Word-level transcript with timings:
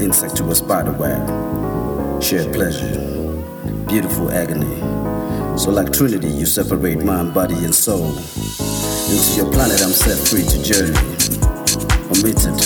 insect 0.00 0.36
to 0.36 0.50
a 0.50 0.54
spider 0.54 0.92
web. 0.92 2.22
Shared 2.22 2.52
pleasure, 2.52 2.96
beautiful 3.86 4.30
agony. 4.30 4.76
So, 5.58 5.70
like 5.70 5.92
Trinity, 5.92 6.28
you 6.28 6.46
separate 6.46 7.02
mind, 7.04 7.34
body, 7.34 7.54
and 7.64 7.74
soul. 7.74 8.16
Into 8.16 9.30
your 9.36 9.52
planet, 9.52 9.82
I'm 9.82 9.92
set 9.92 10.18
free 10.28 10.44
to 10.44 10.62
journey. 10.62 10.96
Omitted. 12.10 12.58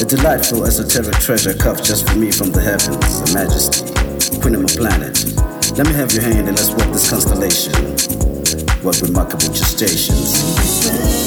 A 0.00 0.04
delightful 0.04 0.64
esoteric 0.64 1.14
treasure 1.20 1.54
cuffed 1.54 1.84
just 1.84 2.08
for 2.08 2.16
me 2.16 2.30
from 2.30 2.50
the 2.52 2.60
heavens, 2.60 3.20
a 3.20 3.34
majesty, 3.34 3.84
queen 4.40 4.54
of 4.54 4.62
my 4.62 4.68
planet. 4.68 5.24
Let 5.76 5.86
me 5.86 5.92
have 5.92 6.12
your 6.12 6.22
hand 6.22 6.48
and 6.48 6.56
let's 6.56 6.70
walk 6.70 6.92
this 6.92 7.10
constellation. 7.10 8.29
What 8.82 9.02
remarkable 9.02 9.52
gestations. 9.52 11.19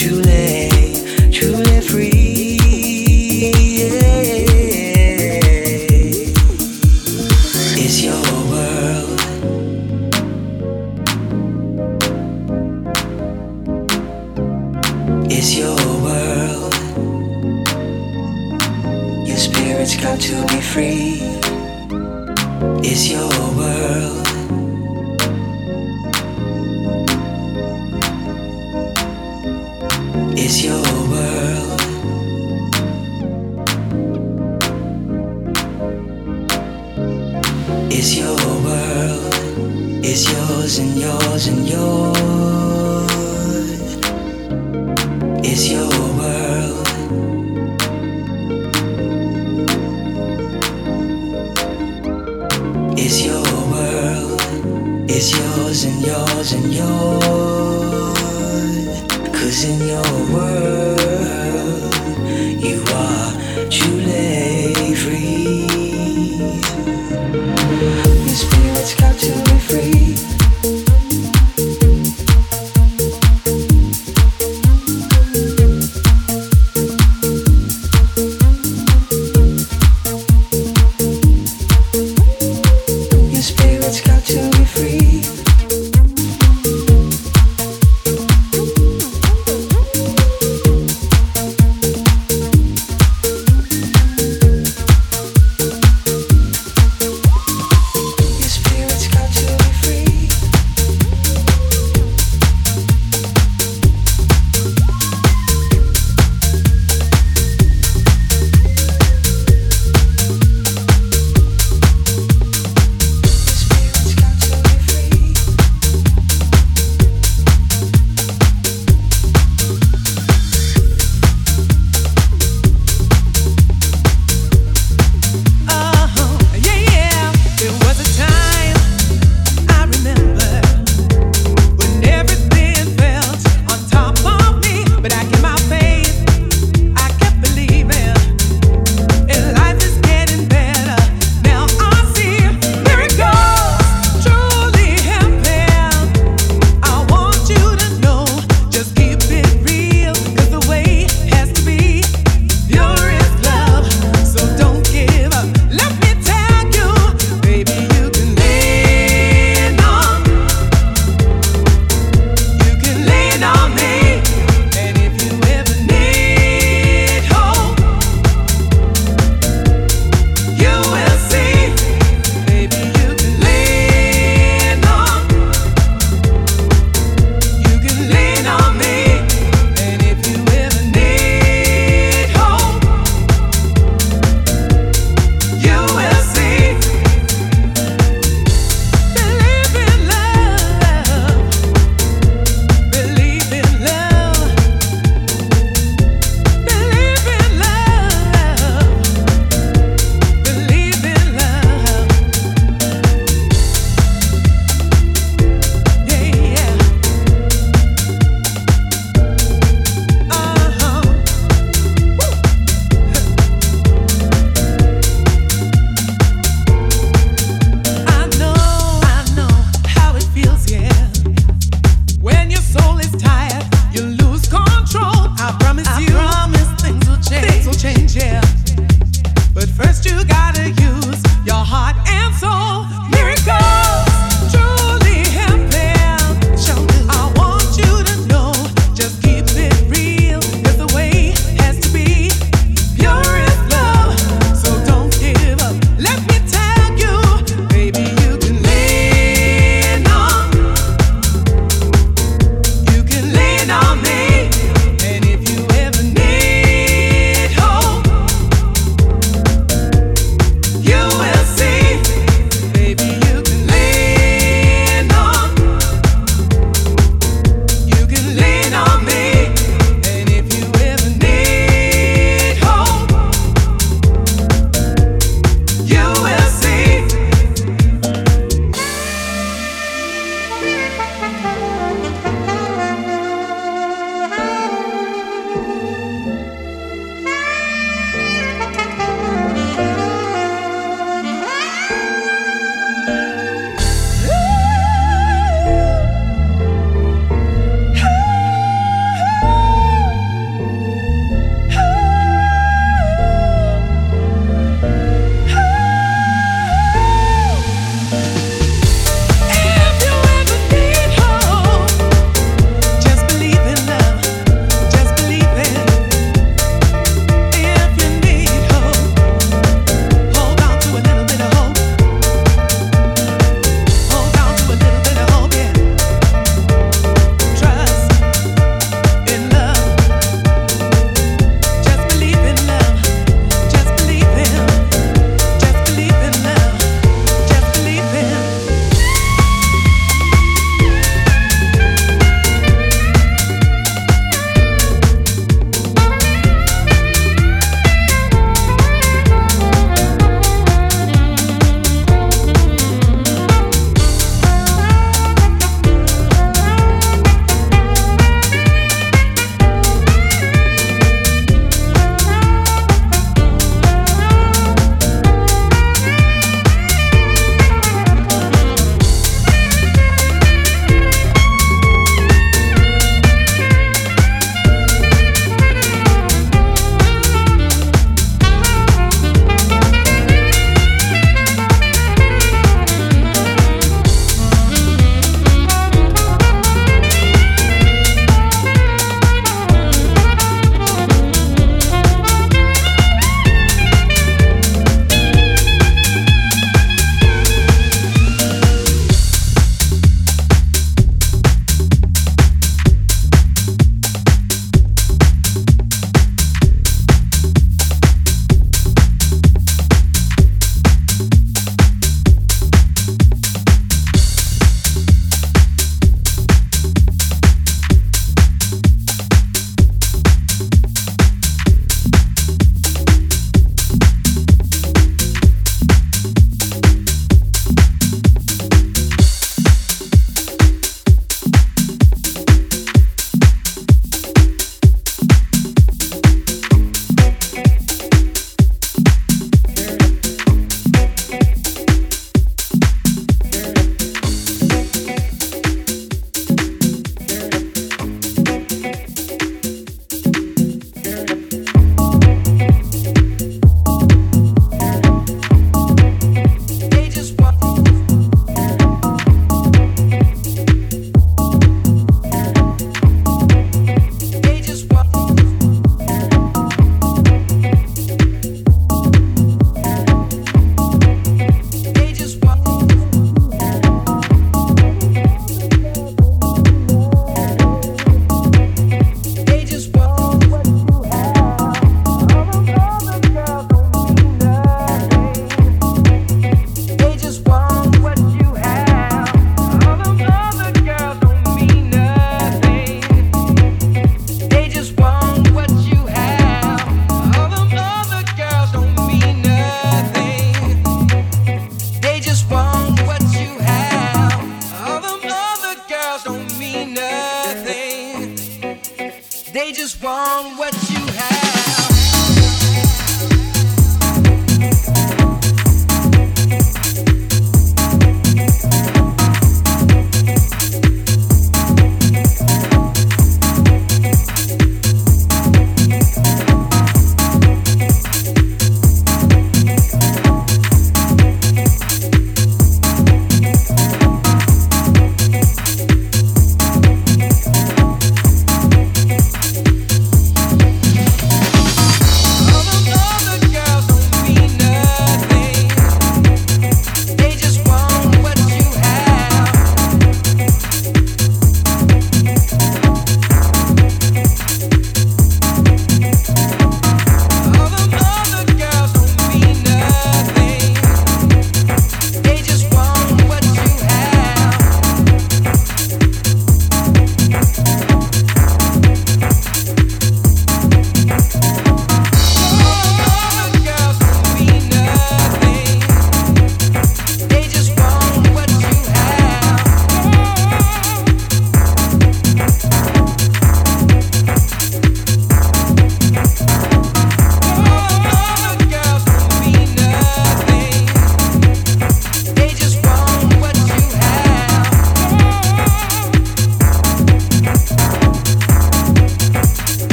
you 0.00 0.22
live. 0.22 0.51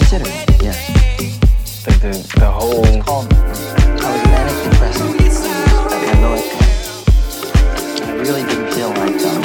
considering, 0.00 0.32
yes. 0.60 1.84
The, 1.84 1.92
the, 2.00 2.40
the 2.40 2.50
whole. 2.50 2.84
It's 2.86 3.04
called, 3.04 3.32
I 3.32 4.12
was 4.12 4.22
manic 4.32 4.56
depressive. 4.72 5.12
I 5.92 5.98
had 6.06 6.18
no. 6.24 6.32
I 8.06 8.12
really 8.14 8.44
didn't 8.44 8.72
feel 8.72 8.90
like 8.90 9.20
um, 9.30 9.42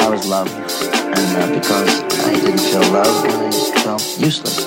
I 0.00 0.08
was 0.10 0.26
loved. 0.26 0.52
And 0.94 1.28
uh, 1.38 1.54
because 1.54 2.02
I 2.26 2.34
didn't 2.34 2.58
feel 2.58 2.92
loved, 2.92 3.26
I 3.28 3.82
felt 3.82 4.18
useless. 4.18 4.61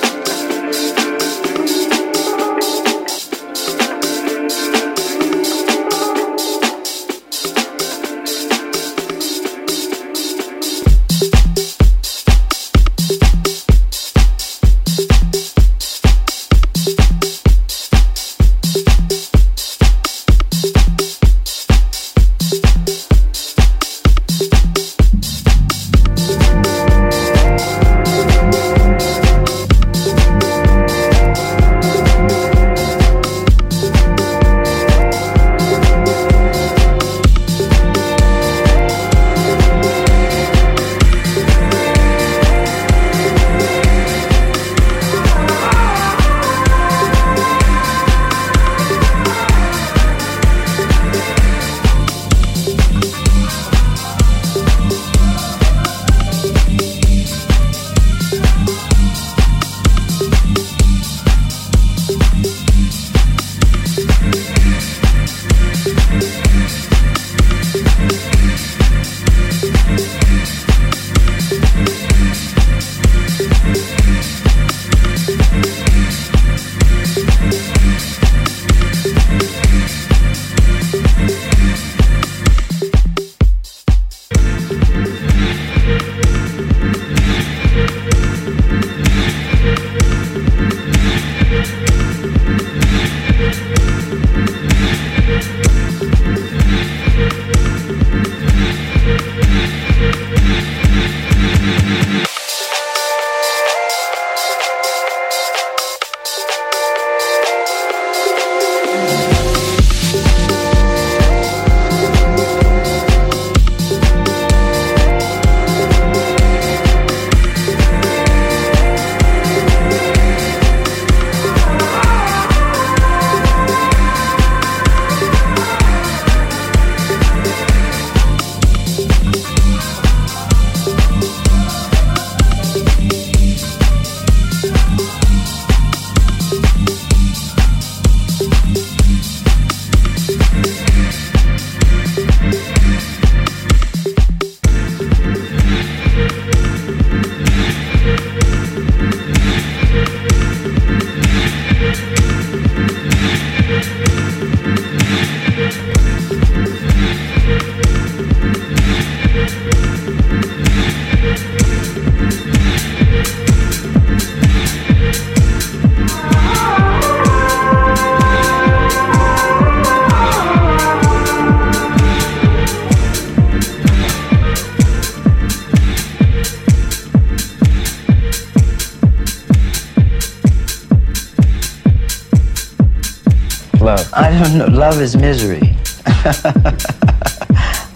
Love 184.95 185.03
is 185.03 185.17
misery. 185.17 185.59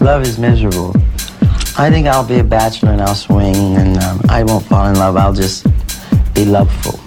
love 0.01 0.21
is 0.23 0.37
miserable. 0.37 0.93
I 1.77 1.89
think 1.89 2.07
I'll 2.07 2.27
be 2.27 2.39
a 2.39 2.43
bachelor 2.43 2.91
and 2.91 3.01
I'll 3.01 3.15
swing 3.15 3.77
and 3.77 3.97
um, 3.99 4.19
I 4.27 4.43
won't 4.43 4.65
fall 4.65 4.85
in 4.89 4.95
love. 4.95 5.15
I'll 5.15 5.31
just 5.31 5.65
be 6.33 6.43
loveful, 6.43 6.99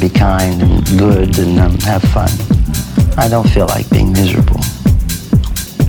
be 0.00 0.08
kind 0.08 0.60
and 0.60 0.84
good 0.98 1.38
and 1.38 1.60
um, 1.60 1.78
have 1.82 2.02
fun. 2.02 2.28
I 3.16 3.28
don't 3.28 3.48
feel 3.48 3.66
like 3.66 3.88
being 3.88 4.12
miserable. 4.12 4.58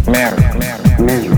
Mary, 0.05 0.37
Mary, 0.59 1.01
miserable. 1.01 1.34